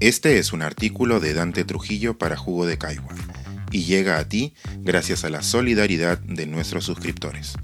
Este 0.00 0.38
es 0.38 0.52
un 0.52 0.62
artículo 0.62 1.18
de 1.18 1.34
Dante 1.34 1.64
Trujillo 1.64 2.16
para 2.16 2.36
Jugo 2.36 2.66
de 2.66 2.78
Caigua 2.78 3.16
y 3.72 3.82
llega 3.82 4.18
a 4.18 4.28
ti 4.28 4.54
gracias 4.76 5.24
a 5.24 5.28
la 5.28 5.42
solidaridad 5.42 6.18
de 6.18 6.46
nuestros 6.46 6.84
suscriptores. 6.84 7.54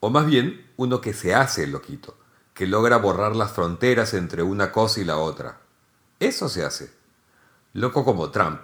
o 0.00 0.10
más 0.10 0.26
bien 0.26 0.70
uno 0.76 1.00
que 1.00 1.14
se 1.14 1.34
hace 1.34 1.66
loquito, 1.66 2.18
que 2.52 2.66
logra 2.66 2.98
borrar 2.98 3.34
las 3.34 3.52
fronteras 3.52 4.12
entre 4.12 4.42
una 4.42 4.70
cosa 4.72 5.00
y 5.00 5.04
la 5.04 5.16
otra. 5.16 5.62
Eso 6.18 6.50
se 6.50 6.66
hace. 6.66 6.92
Loco 7.72 8.04
como 8.04 8.30
Trump, 8.30 8.60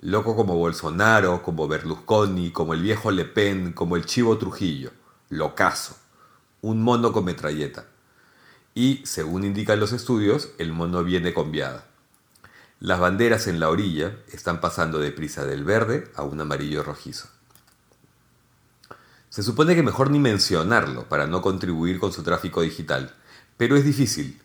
loco 0.00 0.34
como 0.34 0.56
Bolsonaro, 0.56 1.42
como 1.42 1.68
Berlusconi, 1.68 2.50
como 2.50 2.72
el 2.72 2.80
viejo 2.80 3.10
Le 3.10 3.26
Pen, 3.26 3.74
como 3.74 3.96
el 3.96 4.06
chivo 4.06 4.38
Trujillo, 4.38 4.90
locazo 5.28 5.96
un 6.64 6.82
mono 6.82 7.12
con 7.12 7.26
metralleta. 7.26 7.84
Y, 8.74 9.02
según 9.04 9.44
indican 9.44 9.78
los 9.78 9.92
estudios, 9.92 10.48
el 10.56 10.72
mono 10.72 11.04
viene 11.04 11.34
con 11.34 11.52
viada. 11.52 11.84
Las 12.80 12.98
banderas 13.00 13.46
en 13.48 13.60
la 13.60 13.68
orilla 13.68 14.16
están 14.32 14.62
pasando 14.62 14.98
deprisa 14.98 15.44
del 15.44 15.62
verde 15.62 16.10
a 16.14 16.22
un 16.22 16.40
amarillo 16.40 16.82
rojizo. 16.82 17.28
Se 19.28 19.42
supone 19.42 19.74
que 19.74 19.82
mejor 19.82 20.10
ni 20.10 20.18
mencionarlo 20.18 21.06
para 21.06 21.26
no 21.26 21.42
contribuir 21.42 21.98
con 21.98 22.14
su 22.14 22.22
tráfico 22.22 22.62
digital, 22.62 23.14
pero 23.58 23.76
es 23.76 23.84
difícil. 23.84 24.40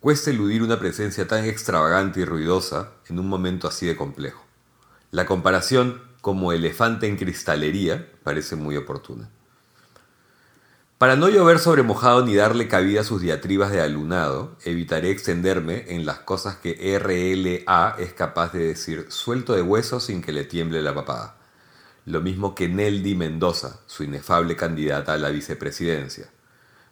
Cuesta 0.00 0.28
eludir 0.28 0.62
una 0.62 0.78
presencia 0.78 1.26
tan 1.26 1.46
extravagante 1.46 2.20
y 2.20 2.26
ruidosa 2.26 2.90
en 3.08 3.18
un 3.18 3.30
momento 3.30 3.66
así 3.66 3.86
de 3.86 3.96
complejo. 3.96 4.44
La 5.10 5.24
comparación 5.24 6.02
como 6.20 6.52
elefante 6.52 7.06
en 7.06 7.16
cristalería 7.16 8.12
parece 8.24 8.56
muy 8.56 8.76
oportuna. 8.76 9.30
Para 10.98 11.14
no 11.14 11.28
llover 11.28 11.58
sobre 11.58 11.82
mojado 11.82 12.24
ni 12.24 12.34
darle 12.34 12.68
cabida 12.68 13.02
a 13.02 13.04
sus 13.04 13.20
diatribas 13.20 13.70
de 13.70 13.82
alunado, 13.82 14.56
evitaré 14.64 15.10
extenderme 15.10 15.84
en 15.88 16.06
las 16.06 16.20
cosas 16.20 16.56
que 16.56 16.98
RLA 16.98 17.96
es 17.98 18.14
capaz 18.14 18.54
de 18.54 18.68
decir 18.68 19.04
suelto 19.10 19.52
de 19.52 19.60
hueso 19.60 20.00
sin 20.00 20.22
que 20.22 20.32
le 20.32 20.44
tiemble 20.44 20.80
la 20.80 20.94
papada. 20.94 21.36
Lo 22.06 22.22
mismo 22.22 22.54
que 22.54 22.68
Neldy 22.68 23.14
Mendoza, 23.14 23.80
su 23.86 24.04
inefable 24.04 24.56
candidata 24.56 25.12
a 25.12 25.18
la 25.18 25.28
vicepresidencia. 25.28 26.30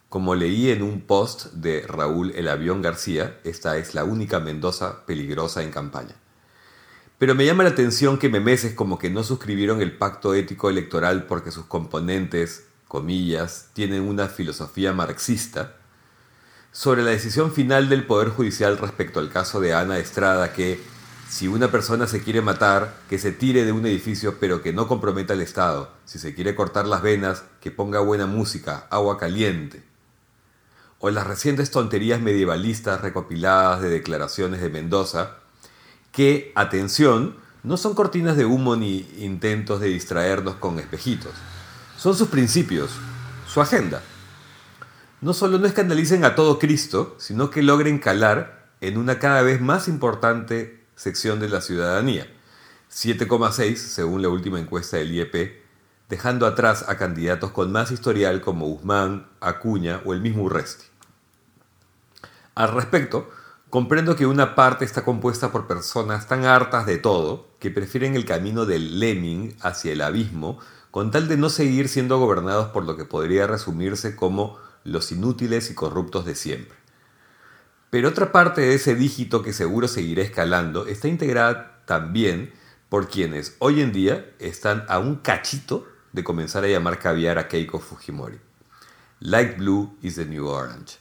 Como 0.07 0.35
leí 0.35 0.69
en 0.69 0.83
un 0.83 1.01
post 1.01 1.53
de 1.53 1.81
Raúl 1.87 2.31
El 2.35 2.47
Avión 2.47 2.83
García, 2.83 3.39
esta 3.43 3.77
es 3.77 3.95
la 3.95 4.03
única 4.03 4.39
Mendoza 4.39 5.03
peligrosa 5.07 5.63
en 5.63 5.71
campaña. 5.71 6.15
Pero 7.17 7.33
me 7.33 7.47
llama 7.47 7.63
la 7.63 7.71
atención 7.71 8.19
que 8.19 8.29
memeses 8.29 8.75
como 8.75 8.99
que 8.99 9.09
no 9.09 9.23
suscribieron 9.23 9.81
el 9.81 9.97
pacto 9.97 10.35
ético 10.35 10.69
electoral 10.69 11.25
porque 11.25 11.49
sus 11.49 11.65
componentes 11.65 12.67
comillas, 12.95 13.71
tienen 13.73 14.03
una 14.03 14.29
filosofía 14.29 14.93
marxista, 14.93 15.73
sobre 16.71 17.03
la 17.03 17.09
decisión 17.09 17.51
final 17.51 17.89
del 17.89 18.05
Poder 18.05 18.29
Judicial 18.29 18.77
respecto 18.77 19.19
al 19.19 19.29
caso 19.29 19.59
de 19.59 19.73
Ana 19.73 19.97
Estrada, 19.97 20.53
que 20.53 20.79
si 21.29 21.49
una 21.49 21.69
persona 21.69 22.07
se 22.07 22.23
quiere 22.23 22.39
matar, 22.39 22.95
que 23.09 23.19
se 23.19 23.33
tire 23.33 23.65
de 23.65 23.73
un 23.73 23.85
edificio 23.85 24.37
pero 24.39 24.61
que 24.61 24.71
no 24.71 24.87
comprometa 24.87 25.33
al 25.33 25.41
Estado, 25.41 25.91
si 26.05 26.19
se 26.19 26.33
quiere 26.33 26.55
cortar 26.55 26.87
las 26.87 27.01
venas, 27.01 27.43
que 27.59 27.69
ponga 27.69 27.99
buena 27.99 28.27
música, 28.27 28.87
agua 28.89 29.17
caliente. 29.17 29.83
O 30.99 31.09
las 31.09 31.27
recientes 31.27 31.71
tonterías 31.71 32.21
medievalistas 32.21 33.01
recopiladas 33.01 33.81
de 33.81 33.89
declaraciones 33.89 34.61
de 34.61 34.69
Mendoza, 34.69 35.31
que, 36.13 36.53
atención, 36.55 37.35
no 37.63 37.75
son 37.75 37.93
cortinas 37.93 38.37
de 38.37 38.45
humo 38.45 38.77
ni 38.77 39.05
intentos 39.17 39.81
de 39.81 39.89
distraernos 39.89 40.55
con 40.55 40.79
espejitos 40.79 41.33
son 41.97 42.15
sus 42.15 42.27
principios, 42.27 42.91
su 43.47 43.61
agenda. 43.61 44.01
No 45.21 45.33
solo 45.33 45.57
no 45.57 45.65
escandalicen 45.65 46.25
a 46.25 46.35
todo 46.35 46.59
Cristo, 46.59 47.15
sino 47.19 47.49
que 47.49 47.63
logren 47.63 47.99
calar 47.99 48.69
en 48.81 48.97
una 48.97 49.19
cada 49.19 49.41
vez 49.41 49.61
más 49.61 49.87
importante 49.87 50.83
sección 50.95 51.39
de 51.39 51.49
la 51.49 51.61
ciudadanía, 51.61 52.27
7,6 52.91 53.75
según 53.75 54.21
la 54.21 54.29
última 54.29 54.59
encuesta 54.59 54.97
del 54.97 55.11
IEP, 55.11 55.63
dejando 56.09 56.45
atrás 56.45 56.85
a 56.87 56.97
candidatos 56.97 57.51
con 57.51 57.71
más 57.71 57.91
historial 57.91 58.41
como 58.41 58.67
Guzmán, 58.67 59.27
Acuña 59.39 60.01
o 60.05 60.13
el 60.13 60.21
mismo 60.21 60.43
Urresti. 60.43 60.85
Al 62.53 62.71
respecto, 62.71 63.29
comprendo 63.69 64.15
que 64.15 64.25
una 64.25 64.55
parte 64.55 64.85
está 64.85 65.03
compuesta 65.03 65.51
por 65.51 65.67
personas 65.67 66.27
tan 66.27 66.45
hartas 66.45 66.85
de 66.85 66.97
todo 66.97 67.49
que 67.59 67.71
prefieren 67.71 68.15
el 68.15 68.25
camino 68.25 68.65
del 68.65 68.99
lemming 68.99 69.57
hacia 69.61 69.93
el 69.93 70.01
abismo 70.01 70.59
con 70.95 71.11
tal 71.11 71.27
de 71.27 71.35
no 71.35 71.49
seguir 71.49 71.89
siendo 71.89 72.19
gobernados 72.19 72.67
por 72.69 72.85
lo 72.85 72.95
que 72.95 73.03
podría 73.03 73.47
resumirse 73.47 74.15
como 74.15 74.57
los 74.85 75.11
inútiles 75.11 75.69
y 75.69 75.75
corruptos 75.75 76.23
de 76.23 76.35
siempre. 76.35 76.77
Pero 77.89 78.07
otra 78.07 78.31
parte 78.31 78.61
de 78.61 78.75
ese 78.75 78.95
dígito 78.95 79.43
que 79.43 79.51
seguro 79.51 79.89
seguirá 79.89 80.23
escalando 80.23 80.87
está 80.87 81.09
integrada 81.09 81.81
también 81.85 82.53
por 82.87 83.09
quienes 83.09 83.57
hoy 83.59 83.81
en 83.81 83.91
día 83.91 84.33
están 84.39 84.85
a 84.87 84.99
un 84.99 85.15
cachito 85.17 85.85
de 86.13 86.23
comenzar 86.23 86.63
a 86.63 86.69
llamar 86.69 86.97
caviar 86.97 87.39
a 87.39 87.49
Keiko 87.49 87.81
Fujimori. 87.81 88.39
Light 89.19 89.57
blue 89.57 89.97
is 90.01 90.15
the 90.15 90.23
new 90.23 90.47
orange. 90.47 90.95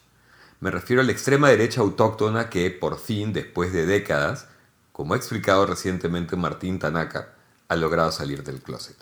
Me 0.58 0.72
refiero 0.72 1.02
a 1.02 1.04
la 1.04 1.12
extrema 1.12 1.50
derecha 1.50 1.82
autóctona 1.82 2.50
que, 2.50 2.68
por 2.72 2.98
fin, 2.98 3.32
después 3.32 3.72
de 3.72 3.86
décadas, 3.86 4.48
como 4.90 5.14
ha 5.14 5.16
explicado 5.16 5.66
recientemente 5.66 6.34
Martín 6.34 6.80
Tanaka, 6.80 7.34
ha 7.68 7.76
logrado 7.76 8.10
salir 8.10 8.42
del 8.42 8.60
closet. 8.60 8.96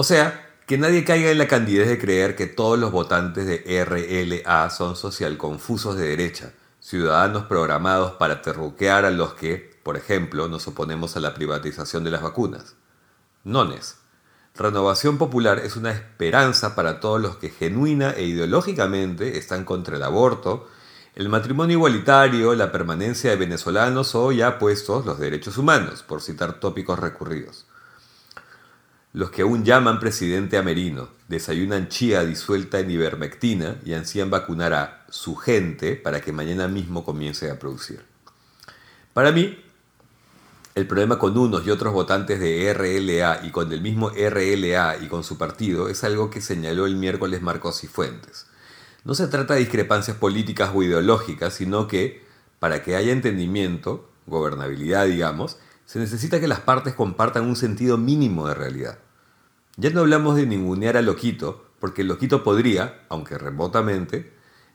O 0.00 0.02
sea, 0.02 0.48
que 0.66 0.78
nadie 0.78 1.04
caiga 1.04 1.30
en 1.30 1.36
la 1.36 1.46
candidez 1.46 1.86
de 1.86 1.98
creer 1.98 2.34
que 2.34 2.46
todos 2.46 2.78
los 2.78 2.90
votantes 2.90 3.44
de 3.44 3.84
RLA 3.84 4.70
son 4.70 4.96
social 4.96 5.36
confusos 5.36 5.94
de 5.94 6.08
derecha, 6.08 6.54
ciudadanos 6.78 7.44
programados 7.44 8.12
para 8.12 8.40
terruquear 8.40 9.04
a 9.04 9.10
los 9.10 9.34
que, 9.34 9.78
por 9.82 9.98
ejemplo, 9.98 10.48
nos 10.48 10.66
oponemos 10.66 11.18
a 11.18 11.20
la 11.20 11.34
privatización 11.34 12.02
de 12.02 12.12
las 12.12 12.22
vacunas. 12.22 12.76
Nones. 13.44 13.98
Renovación 14.54 15.18
Popular 15.18 15.58
es 15.58 15.76
una 15.76 15.90
esperanza 15.90 16.74
para 16.74 16.98
todos 16.98 17.20
los 17.20 17.36
que 17.36 17.50
genuina 17.50 18.12
e 18.12 18.22
ideológicamente 18.22 19.36
están 19.36 19.66
contra 19.66 19.96
el 19.96 20.02
aborto, 20.02 20.66
el 21.14 21.28
matrimonio 21.28 21.76
igualitario, 21.76 22.54
la 22.54 22.72
permanencia 22.72 23.28
de 23.28 23.36
venezolanos 23.36 24.14
o 24.14 24.32
ya 24.32 24.58
puestos 24.58 25.04
los 25.04 25.18
derechos 25.18 25.58
humanos, 25.58 26.02
por 26.02 26.22
citar 26.22 26.54
tópicos 26.58 26.98
recurridos. 26.98 27.66
Los 29.12 29.30
que 29.30 29.42
aún 29.42 29.64
llaman 29.64 29.98
presidente 29.98 30.56
a 30.56 30.62
Merino, 30.62 31.08
desayunan 31.28 31.88
chía 31.88 32.24
disuelta 32.24 32.78
en 32.78 32.90
ivermectina 32.90 33.76
y 33.84 33.94
ansían 33.94 34.30
vacunar 34.30 34.72
a 34.72 35.04
su 35.10 35.34
gente 35.34 35.96
para 35.96 36.20
que 36.20 36.32
mañana 36.32 36.68
mismo 36.68 37.04
comience 37.04 37.50
a 37.50 37.58
producir. 37.58 38.04
Para 39.12 39.32
mí, 39.32 39.58
El 40.76 40.86
problema 40.86 41.18
con 41.18 41.36
unos 41.36 41.66
y 41.66 41.70
otros 41.70 41.92
votantes 41.92 42.38
de 42.38 42.72
RLA 42.72 43.44
y 43.44 43.50
con 43.50 43.72
el 43.72 43.80
mismo 43.80 44.10
RLA 44.10 44.98
y 45.02 45.08
con 45.08 45.24
su 45.24 45.36
partido 45.36 45.88
es 45.88 46.04
algo 46.04 46.30
que 46.30 46.40
señaló 46.40 46.86
el 46.86 46.94
miércoles 46.94 47.42
Marcos 47.42 47.82
y 47.82 47.88
Fuentes. 47.88 48.46
No 49.04 49.14
se 49.14 49.26
trata 49.26 49.54
de 49.54 49.60
discrepancias 49.60 50.16
políticas 50.16 50.70
o 50.72 50.82
ideológicas, 50.84 51.54
sino 51.54 51.88
que, 51.88 52.24
para 52.60 52.82
que 52.84 52.94
haya 52.94 53.12
entendimiento, 53.12 54.08
gobernabilidad 54.26 55.06
digamos, 55.06 55.58
se 55.90 55.98
necesita 55.98 56.38
que 56.38 56.46
las 56.46 56.60
partes 56.60 56.94
compartan 56.94 57.46
un 57.46 57.56
sentido 57.56 57.98
mínimo 57.98 58.46
de 58.46 58.54
realidad. 58.54 59.00
Ya 59.76 59.90
no 59.90 60.02
hablamos 60.02 60.36
de 60.36 60.46
ningunear 60.46 60.96
a 60.96 61.02
Loquito, 61.02 61.66
porque 61.80 62.04
Loquito 62.04 62.44
podría, 62.44 63.04
aunque 63.08 63.36
remotamente, 63.36 64.32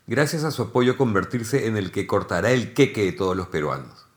gracias 0.08 0.44
a 0.44 0.52
su 0.52 0.64
apoyo 0.64 0.98
convertirse 0.98 1.68
en 1.68 1.78
el 1.78 1.94
que 1.94 2.06
cortará 2.06 2.52
el 2.52 2.74
queque 2.74 3.06
de 3.06 3.14
todos 3.14 3.38
los 3.38 3.48
peruanos. 3.48 4.08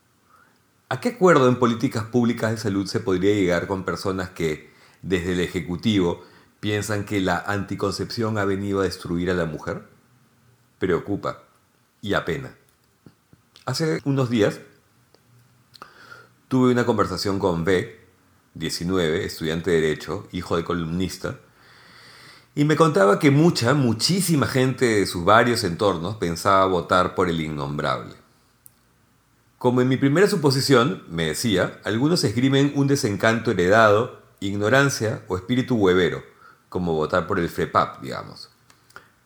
¿A 0.89 0.99
qué 0.99 1.11
acuerdo 1.11 1.49
en 1.49 1.61
políticas 1.61 2.03
públicas 2.03 2.51
de 2.51 2.57
salud 2.57 2.89
se 2.89 2.99
podría 2.99 3.33
llegar 3.33 3.69
con 3.69 3.85
personas 3.85 4.31
que, 4.31 4.73
desde 5.03 5.35
el 5.35 5.41
Ejecutivo, 5.41 6.25
piensan 6.59 7.05
que 7.05 7.21
la 7.21 7.39
anticoncepción 7.39 8.39
ha 8.39 8.45
venido 8.45 8.81
a 8.81 8.85
destruir 8.85 9.31
a 9.31 9.35
la 9.35 9.45
mujer? 9.45 9.85
Preocupa 10.81 11.45
y 12.03 12.15
apena. 12.15 12.57
Hace 13.67 14.01
unos 14.05 14.31
días 14.31 14.59
tuve 16.49 16.73
una 16.73 16.87
conversación 16.87 17.39
con 17.39 17.65
B, 17.65 18.01
19, 18.55 19.25
estudiante 19.25 19.71
de 19.71 19.81
Derecho, 19.81 20.27
hijo 20.33 20.57
de 20.57 20.65
columnista, 20.65 21.39
y 22.55 22.65
me 22.65 22.75
contaba 22.75 23.19
que 23.19 23.31
mucha, 23.31 23.75
muchísima 23.75 24.47
gente 24.47 24.85
de 24.85 25.07
sus 25.07 25.25
varios 25.25 25.63
entornos 25.63 26.17
pensaba 26.17 26.67
votar 26.67 27.15
por 27.15 27.29
el 27.29 27.41
innombrable. 27.41 28.15
Como 29.59 29.81
en 29.81 29.89
mi 29.89 29.97
primera 29.97 30.27
suposición, 30.27 31.05
me 31.09 31.27
decía, 31.27 31.81
algunos 31.85 32.25
esgrimen 32.25 32.73
un 32.75 32.89
desencanto 32.89 33.51
heredado, 33.51 34.21
ignorancia 34.41 35.23
o 35.29 35.37
espíritu 35.37 35.77
huevero, 35.77 36.23
como 36.69 36.95
votar 36.95 37.27
por 37.27 37.39
el 37.39 37.49
FREPAP, 37.49 38.03
digamos. 38.03 38.51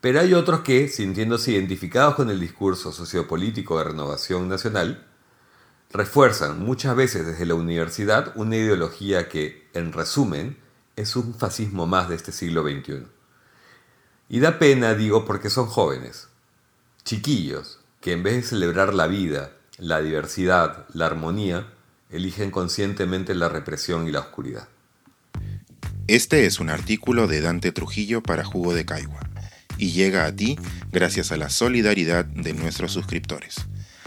Pero 0.00 0.20
hay 0.20 0.34
otros 0.34 0.60
que, 0.60 0.88
sintiéndose 0.88 1.52
identificados 1.52 2.16
con 2.16 2.28
el 2.28 2.40
discurso 2.40 2.92
sociopolítico 2.92 3.78
de 3.78 3.84
renovación 3.84 4.48
nacional, 4.48 5.06
refuerzan 5.92 6.64
muchas 6.64 6.96
veces 6.96 7.26
desde 7.26 7.46
la 7.46 7.54
universidad 7.54 8.32
una 8.34 8.56
ideología 8.56 9.28
que, 9.28 9.68
en 9.74 9.92
resumen, 9.92 10.56
es 10.96 11.16
un 11.16 11.34
fascismo 11.34 11.86
más 11.86 12.08
de 12.08 12.16
este 12.16 12.32
siglo 12.32 12.62
XXI. 12.62 13.06
Y 14.28 14.40
da 14.40 14.58
pena, 14.58 14.94
digo, 14.94 15.24
porque 15.24 15.50
son 15.50 15.66
jóvenes, 15.66 16.28
chiquillos, 17.04 17.80
que 18.00 18.12
en 18.12 18.22
vez 18.22 18.36
de 18.36 18.42
celebrar 18.42 18.94
la 18.94 19.06
vida, 19.06 19.52
la 19.78 20.00
diversidad, 20.00 20.86
la 20.94 21.06
armonía, 21.06 21.72
eligen 22.10 22.50
conscientemente 22.50 23.34
la 23.34 23.48
represión 23.48 24.08
y 24.08 24.10
la 24.10 24.20
oscuridad. 24.20 24.68
Este 26.08 26.46
es 26.46 26.60
un 26.60 26.70
artículo 26.70 27.26
de 27.26 27.40
Dante 27.40 27.72
Trujillo 27.72 28.22
para 28.22 28.44
Jugo 28.44 28.74
de 28.74 28.84
Caigua 28.84 29.20
y 29.78 29.92
llega 29.92 30.26
a 30.26 30.34
ti 30.34 30.58
gracias 30.90 31.32
a 31.32 31.36
la 31.36 31.48
solidaridad 31.48 32.24
de 32.24 32.52
nuestros 32.54 32.92
suscriptores. 32.92 33.66